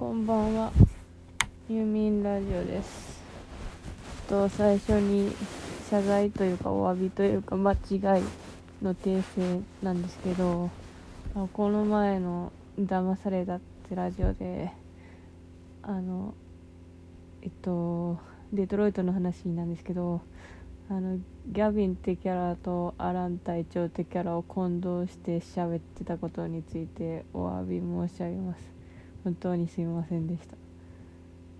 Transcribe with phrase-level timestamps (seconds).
[0.00, 0.72] こんばんは。
[1.68, 3.22] ユーミンラジオです。
[4.30, 5.30] と最初に
[5.90, 7.78] 謝罪というかお詫びというか間違い
[8.80, 10.70] の訂正なんですけど、
[11.52, 12.50] この前の
[12.80, 13.60] 騙されたっ
[13.90, 14.72] てラジオで
[15.82, 16.32] あの
[17.42, 18.18] えっと
[18.54, 20.22] デトロイトの話なんですけど。
[20.88, 27.78] あのギャビンってキャラとアラン隊長ってキャラを混同して喋ってたことについてお詫び
[28.08, 28.79] 申し上げます
[29.24, 30.56] 本当にすみませんでした。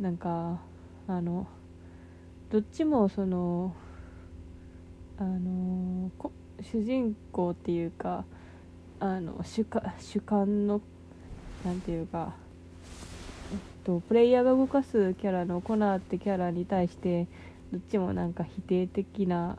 [0.00, 0.60] なんか
[1.06, 1.46] あの
[2.50, 3.74] どっちもその
[5.18, 6.32] あのこ
[6.62, 8.24] 主人公っていうか
[8.98, 9.66] あの主
[9.98, 10.80] 主観の
[11.64, 12.34] なんていうか、
[13.52, 17.26] えっと、プレイヤーが動かすキャラのコナーってキャラに対して
[17.70, 19.56] どっちもなんか否定的な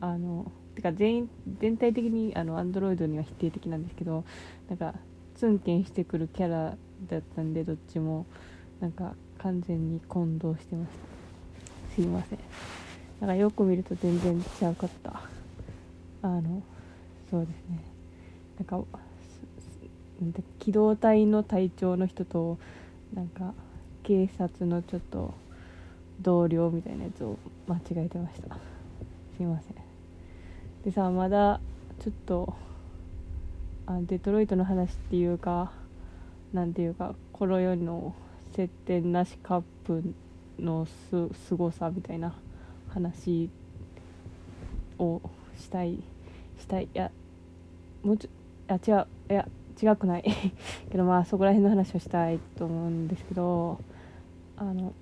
[0.00, 4.24] あのてか全員全体的にあのアンドロイドには否定的なんですけど
[4.68, 4.94] なんか
[5.36, 6.76] ツンケンしてくるキャラ
[7.08, 8.26] だったんでどっちも
[8.80, 11.94] なんか完全に混同してました。
[11.94, 12.38] すいません。
[13.20, 15.22] なんかよく見ると全然違うかった。
[16.22, 16.62] あの
[17.30, 17.80] そうですね。
[18.58, 18.82] なんか
[20.58, 22.58] 機動隊の隊長の人と
[23.14, 23.52] なんか
[24.02, 25.34] 警察のちょっと
[26.20, 28.56] 同僚みたいなやつを間違えてました。
[29.36, 29.74] すいません。
[30.84, 31.60] でさまだ
[32.00, 32.54] ちょっと
[33.86, 35.72] あデトロイトの話っていうか
[36.52, 38.14] なんていうかこの世の
[38.54, 40.02] 接点なしカップ
[40.58, 42.34] のすすごさみたいな
[42.88, 43.50] 話
[44.98, 45.20] を
[45.58, 45.98] したい
[46.58, 46.84] したい。
[46.84, 47.10] いや
[48.02, 48.30] もうちょ
[48.68, 49.48] あ違ういや
[49.80, 50.24] 違くない。
[50.90, 53.78] けどまあそこら辺の話をしたいと思うんですけど
[54.56, 54.94] あの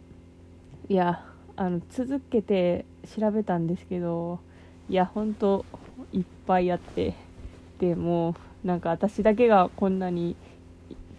[0.88, 1.24] いや
[1.56, 2.84] あの続けて
[3.16, 4.40] 調べたんですけど
[4.88, 5.64] いや本当
[6.12, 7.14] いっぱいあって
[7.78, 8.34] でも
[8.64, 10.36] なんか私だけがこんなに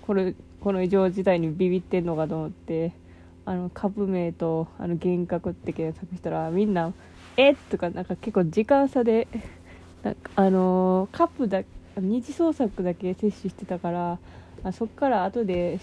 [0.05, 2.91] これこの異常事態にビビってんのかと思って
[3.45, 6.93] あの株名とあの幻覚って検索したらみんな
[7.37, 9.27] 「えっ?」とかなんか結構時間差で
[10.03, 11.61] なんかあのーカップだ
[11.97, 14.19] 二次創作だけ摂取してたから
[14.63, 15.79] あそっから後で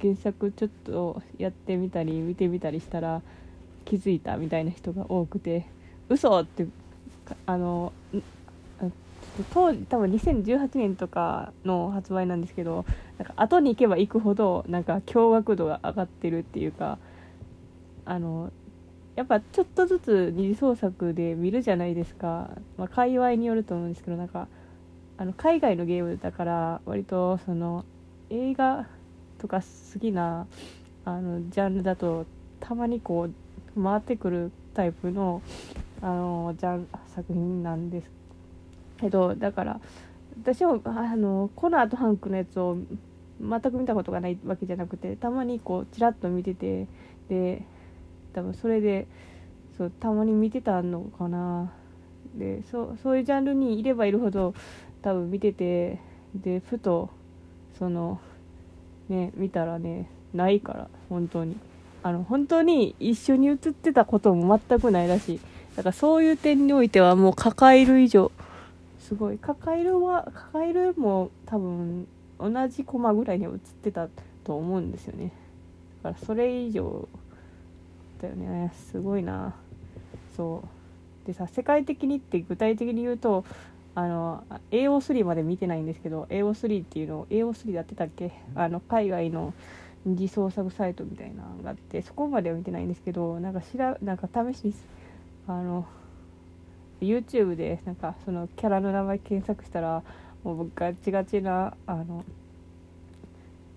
[0.00, 3.22] 原作ちょっとやってみたり見てみたりしたら
[3.84, 5.66] 気づいたみたいな人が多くて
[6.08, 6.66] 嘘って
[7.46, 7.92] あの
[9.52, 12.84] 当時多分2018年とかの発売なんですけど
[13.18, 16.98] なんか後に行けば行くほどなんか驚愕度が上がってるっていうか
[18.04, 18.52] あの
[19.16, 24.48] やっぱちょっとずつ二次創作で見るじゃないですか、まあ、界隈によると思うんですけどなんか
[25.16, 27.84] あの海外のゲームだから割とその
[28.30, 28.86] 映画
[29.38, 30.46] とか好きな
[31.04, 32.26] あのジャンルだと
[32.60, 33.28] たまにこ
[33.76, 35.42] う回ってくるタイプの
[36.02, 38.10] あのジャン作品なんです
[39.00, 39.80] けどだから
[40.42, 42.76] 私もあのコナーとハンクのやつを
[43.40, 46.86] 全く見たことがないわけじゃなくてたまにこうちらっと見てて
[47.28, 47.62] で
[48.32, 49.06] 多分それで
[49.76, 51.72] そうたまに見てたのかな。
[52.34, 54.54] でそそういうジャンルにいればいるほど
[55.02, 56.00] 多分見てて
[56.34, 57.10] でふと
[57.78, 58.20] その
[59.08, 61.56] ね見たらねないから本当に。
[62.02, 65.40] あの本当に一緒に写ってたことも全くないらしい。
[65.74, 68.30] だからそういう点においてはもう抱える以上
[69.08, 69.38] すごい。
[69.38, 72.06] 抱えるは抱えるも多分
[72.40, 74.08] 同じコマぐらいには写ってた
[74.42, 75.32] と思うんですよね。
[76.02, 77.08] だからそれ以上
[78.20, 78.72] だよね。
[78.74, 79.54] すごいな。
[80.36, 81.26] そう。
[81.26, 83.44] でさ世界的にって具体的に言うと
[83.94, 88.32] あの AO3 まで見てないんですけど AO3 っていうのを AO3 でやってたっけ？
[88.54, 89.54] あの海外の
[90.04, 94.74] 二次創作サイトみたいなのがあってそこまでは見てないんですけどなんかしらなんか試しに
[95.46, 95.86] あの
[97.00, 100.02] YouTube でなんかそのキャラの名前検索したら
[100.42, 102.24] もうガチガチなあの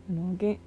[0.10, 0.60] あのゲ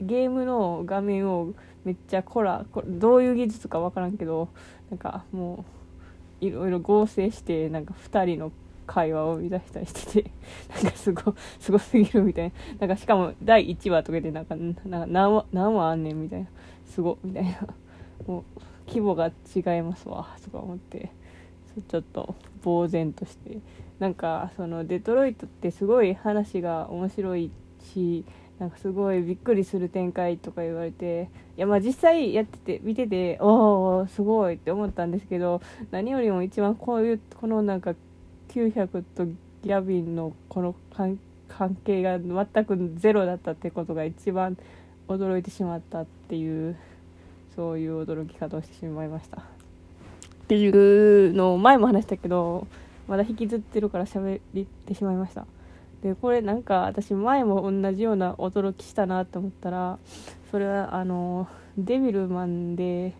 [0.00, 1.52] ゲームの画面を
[1.84, 4.48] めっちゃコラこどういう技術か分からんけど
[4.90, 5.64] なんかも
[6.40, 8.52] ういろいろ合成してなんか2人の
[8.86, 10.30] 会話を生み出したりしてて
[10.82, 12.86] なんかすごすごすぎるみたいな。
[12.86, 16.48] なんかしかも第1話とかでなんかなんか何話何話あんねんみたいな。
[16.86, 17.68] すごみたいな。
[18.26, 21.10] もう規模が違いますわとか思って。
[21.82, 22.34] ちょっと
[22.64, 23.58] 呆然として
[23.98, 27.50] なんかそのデトロイトってすごい話が面白い
[27.92, 28.24] し
[28.58, 37.94] なんかすごいびっくりする展開とか言われていやまあ実際やってて見てておおすごいって思ったんですけど何よりも一番こういうこのなんか
[38.48, 41.18] 900とギャビンのこの関
[41.48, 44.56] 関係が全くゼロだったってことが一番
[45.08, 46.76] 驚いてしまったっていう
[47.56, 49.59] そういう驚き方をしてしまいました。
[50.50, 52.66] っていうのを前も話したけど
[53.06, 55.46] まだ引きずってるから喋ってしまいました。
[56.02, 59.98] でこれなんか私前も同じような驚きしたなと思ったら
[60.50, 61.46] それはあの
[61.78, 63.14] デビルマンで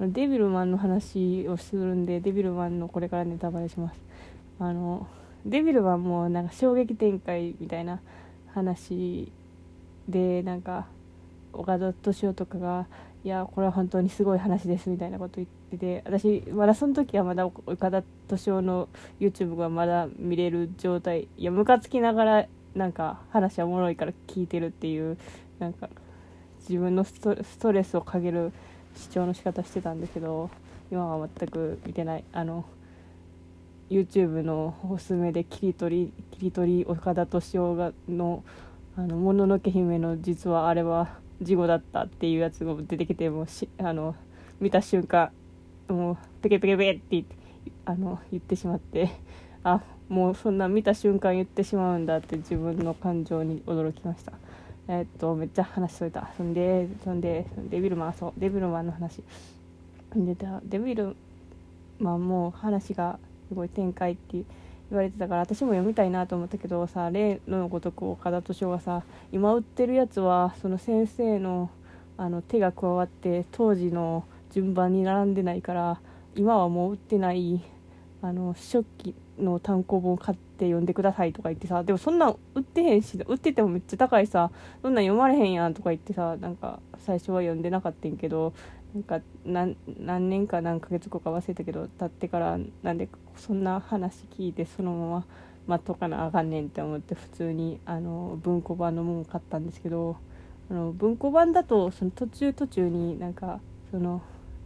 [0.00, 4.00] デビルマンの話をするんでデビルマンのこれからネタバレします。
[4.58, 5.06] あの
[5.46, 8.00] デビルマンもなんか衝撃展開みたいな
[8.54, 9.30] 話
[10.08, 10.86] でなんか
[11.52, 12.86] 岡田敏夫とかが
[13.24, 18.88] 「いやこれは本当にすごい話です」みたいなこと言ってて私まだその時はまだ岡田敏夫の
[19.20, 25.18] YouTube がまだ見れる状態いやムカつきながらなんか話はおもろいから聞いてるっていう
[25.58, 25.88] なんか
[26.68, 28.52] 自分のストレスをかける
[28.96, 30.50] 主張の仕方してたんですけど
[30.90, 32.24] 今は全く見てない。
[32.32, 32.64] あの
[33.90, 38.42] YouTube のおすすめで切り取り切り取り岡田敏夫がの
[38.96, 44.14] 「あのもののけ姫」の実はあれは事故だったっていうやつが出てきてもしあの
[44.60, 45.30] 見た瞬間
[45.88, 47.42] もうペケペケペケって言って
[47.84, 49.10] あの言ってしまって
[49.64, 54.32] あもうそんな見た瞬間言ってしまうんだって自分の感情に驚きました。
[54.88, 56.30] えー、っとめっちゃ話しといた。
[56.36, 59.22] そんでそんでデビルマンそうデビルマンの話。
[60.14, 61.16] でデビル
[61.98, 63.18] マンも話が
[63.48, 64.44] すごい展開っていう
[64.92, 69.02] 言われてたから私も読みたいなと思ったけどさ例のごとく岡田斗司夫がさ
[69.32, 71.70] 今売ってるやつはその先生の
[72.18, 76.00] あの手が加わって当時の順番に並んでないから
[76.36, 77.62] 今はもう売ってない
[78.20, 84.50] あの初期の単行本買って読んでくださいとか言ってさでもそんなん売ってへんし売っててもめっちゃ高いさ
[84.82, 88.52] そんなん読まれへんやんとか言ってさなんか最初は読んでなかったんけど
[88.94, 95.24] なんか何何年か何ヶ月後か忘れたけど経ってからなんでそんな話聞いてそのまま
[95.66, 100.16] 待っとかなあかんねんって思って普通にあの文庫版のもの買ったんですけど
[100.70, 103.60] あの文庫版だとその途中途中になんか
[103.90, 104.22] その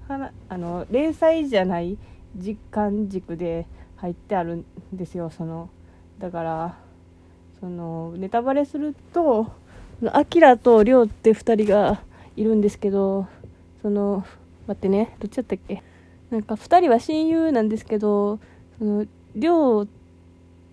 [0.08, 1.98] はあの連載じゃない
[2.36, 5.70] 実感軸で入ってあるんですよその。
[6.18, 6.78] だから
[7.60, 9.52] そのネタバレすると
[10.12, 12.02] アキラとリョウって2人が
[12.36, 13.26] いるんですけど
[13.86, 14.26] その
[14.66, 15.80] 待ってねどっちだったっけ？
[16.30, 18.40] なんか2人は親友なんですけど
[18.80, 19.04] その
[19.36, 19.88] リョウ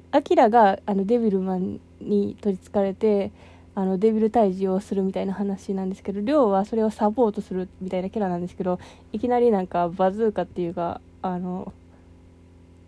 [0.10, 3.32] アキラがあのデビルマンに取りつかれて
[3.76, 8.80] あのデビル退治をするみたいな話なんですけどリョウはそれをサポートするみたいなキャラなんですけど
[9.12, 11.72] いきなりなんかバズーカっていうかあの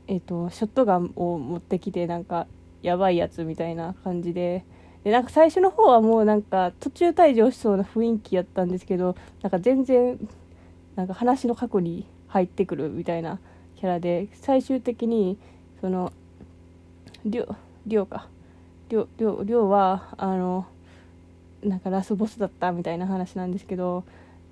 [0.08, 2.48] えっ、ー、とショットガンを持ってきてなんか
[2.82, 4.66] やばいやつみたいな感じで
[5.06, 10.20] でなんか最初の方はもうなんか途中退場しそうな雰囲気やったんですけどなんか全然
[10.96, 13.40] なんか話の過去に入ってくるみたいな
[13.76, 15.38] キャラで最終的に
[15.80, 16.12] その
[17.24, 17.56] りょ
[17.86, 18.28] りょうか。
[18.90, 20.66] りょりょりょうはあの
[21.64, 24.04] なんかラスボスだったみたいな話なんですけど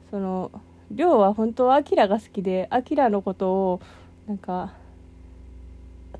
[0.09, 0.51] その
[0.91, 3.81] りょうは本当はアキラが好きでアキラのことを
[4.27, 4.73] なんか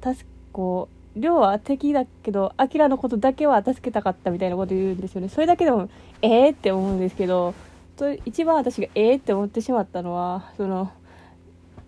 [0.02, 5.30] 助こう亮は敵だけどアキラのことだけは助けたかったみたいなこと言うんですよね。
[5.30, 5.90] それだけでも
[6.22, 7.54] ええー、って思うんですけど
[7.96, 10.92] と一番私がええー、って思ってしまったのはその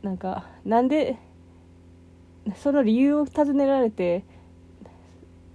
[0.03, 1.17] なんかなんで
[2.55, 4.23] その理由を尋ねられて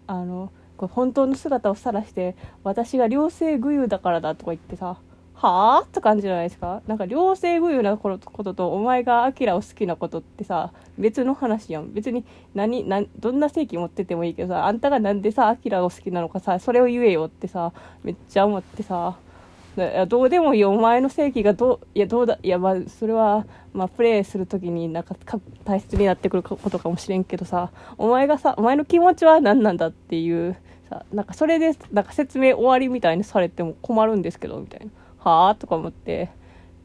[0.08, 2.34] あのこれ本当の姿を晒して
[2.64, 4.98] 私が両性具有だからだとか言ってさ
[5.42, 5.80] はあ？
[5.80, 6.82] って感じじゃないですか？
[6.86, 11.94] なんか両性具有なこととお前がアキラを好きなことってさ別の話やん。
[11.94, 17.72] 別に何何どんな正規持っててもいいけどさあんたがなんでさアキラを好きなのかさそれを言えよってさ
[18.04, 19.16] めっちゃ思ってさ
[20.08, 25.14] どうでもいいお前の正規がどういやどうだいやまあそれはまあプレイする時になんか
[25.64, 30.56] 大切になってくることかもしれんけどさお前がさお前の気持ちは何なんだっていう
[30.90, 34.86] さなんかそれでなんか説明終わりみたいにされても困るんですけどみたいな。
[35.20, 35.54] はあ？
[35.54, 36.30] とか思って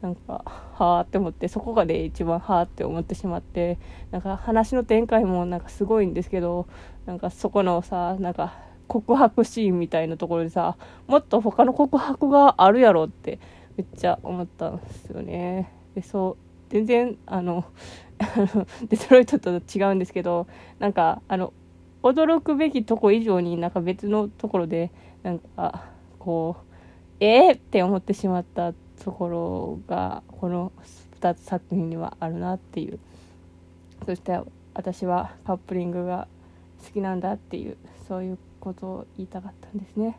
[0.02, 3.78] なんかはあって思ってそこがで一番はあって思ってしまって
[4.10, 6.66] なんか話の展開もなんかすごいんですけど
[7.06, 8.54] なんかそこのさなんか
[8.88, 10.76] 告白シーンみたいなところでさ
[11.06, 13.38] もっと他の告白があるやろって
[13.76, 15.72] めっちゃ思ったんですよね。
[15.94, 17.64] でそう全然あの
[18.88, 20.46] デトロイトと違うんですけど
[20.78, 21.52] なんかあの
[22.02, 24.90] 驚くべきとこ以上になんか別のところで
[25.22, 25.84] なんか
[26.18, 26.65] こう
[27.20, 30.72] えー、って思ってしまったところがこの
[31.20, 32.98] 2つ作品にはあるなっていう。
[34.04, 34.38] そして
[34.74, 36.28] 私はカップリングが
[36.84, 40.18] 好きなんだっていうそういうことを言いたかったんですね。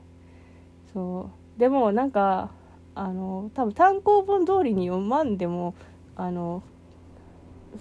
[0.93, 1.59] そう。
[1.59, 2.49] でもなんか
[2.95, 5.75] あの多分単行本通りに読まんでも
[6.15, 6.63] あの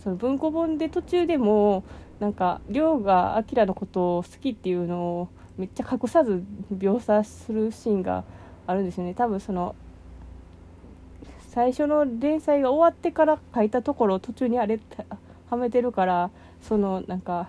[0.02, 1.85] その文庫本で途中でも
[2.20, 6.44] なんか亮がアキラのことを好きっていうのをめっちゃ隠さず
[6.75, 8.25] 描写するシーンが
[8.66, 9.14] あるんですよね。
[9.14, 9.75] 多分その
[11.49, 14.78] 最初の連載が終わってから書いたところを途中にあれ
[15.49, 16.30] はめてるから
[16.61, 17.49] そのなんか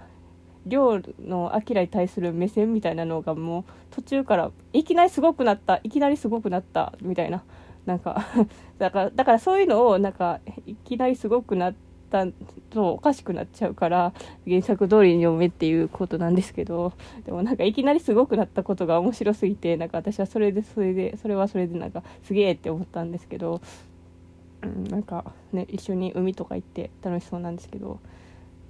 [0.65, 7.43] 亮のアキラに対する目線みたいなのがもう途中からいきなりすごくなったいきなりすごくなったみたいな
[7.85, 8.25] なんか
[8.79, 11.73] だからだからそういうのをなんかいきなりすごくなっ
[12.09, 12.25] た
[12.69, 14.13] とおかしくなっちゃうから
[14.47, 16.93] 原作通りに読めっていうことなんですけど
[17.25, 23.61] でもなんかいきなりすごくなったことが面白すぎてなんか私はそれでそれでそれはそれでなんかすげえって思ったんですけど、
[24.63, 27.99] うん、なんかね一緒に海とか行って楽しそうなんですけど。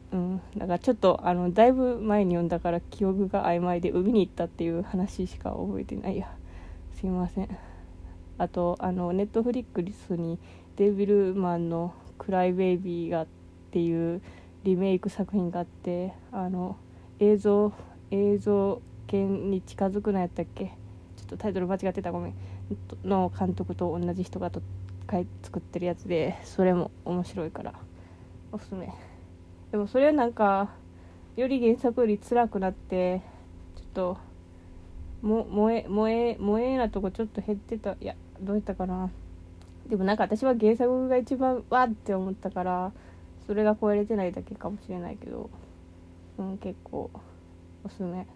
[0.09, 6.31] うん、だかちょっとあのだいぶ前に読んだから記憶が曖昧で海に行ったっていう話しか覚えてないや
[6.95, 7.49] すいません
[8.37, 10.39] あとあのネットフリックスに
[10.77, 13.27] デビルマンの「クライベイビー」がっ
[13.71, 14.21] ていう
[14.63, 16.75] リメイク作品があってあの
[17.19, 17.71] 映像
[18.11, 20.65] 映像系に近づくのやったっけ？
[21.15, 22.33] ちょっとタイトル間違ってたごめん。
[23.05, 24.61] の監督と同じ人がと
[25.41, 27.73] 作ってるやつでそれも面白いから
[28.51, 28.91] おすすめ。
[29.71, 30.69] でもそれはなんか
[31.37, 33.21] より原作より辛くなって
[33.75, 34.17] ちょっと
[35.21, 37.95] も燃え燃え燃えなとこちょっと減ってた。
[38.01, 39.09] いやどうやったかな？
[39.89, 42.91] でもなんか私は原作が一番わって思ったから
[43.45, 45.49] それが超えれてないだけかもしれないけど
[46.37, 47.09] うん結構
[47.83, 48.27] おすすめ。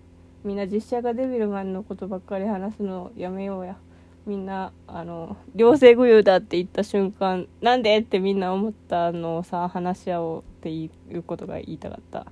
[0.44, 3.78] みんな実写がデビルマンのことばっかり話すのやめようや。
[4.26, 12.26] みんなあの両性具有だって言った瞬間なんでってみんな思ったのをさ話し合おうっていうことが言いたかった。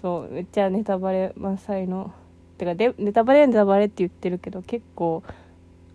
[0.00, 2.12] そうめっちゃネタバレ満載の。
[2.58, 5.22] てかでネタバレネタバレって言ってるけど結構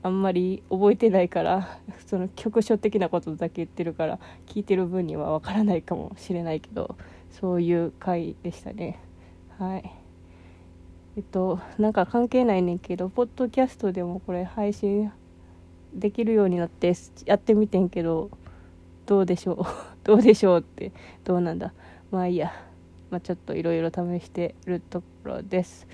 [0.01, 6.95] あんまり覚えてないから その局所的なことだけ言ってるから聞いてる分にはわからないかもしれないけど
[7.31, 8.99] そういう回でしたね。
[9.57, 9.91] はい。
[11.17, 15.11] えっとなんか関係ないねんけどポッドキャストでもこれ配信
[15.93, 16.93] できるようになって
[17.25, 18.29] やってみてんけど
[19.05, 19.65] どうでしょう？
[20.05, 20.91] どうでしょうって
[21.25, 21.73] どうなんだ？
[22.11, 22.51] まあいいや、
[23.11, 25.87] まあ、ちょっといろいろ試してるところです。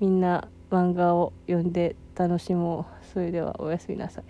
[0.00, 3.06] みんな漫画を読んで楽しもう。
[3.12, 4.24] それではおやすみなさい。